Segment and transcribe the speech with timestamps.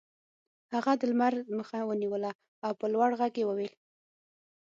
[0.73, 2.31] هغه د لمر مخه ونیوله
[2.65, 3.73] او په لوړ غږ یې وویل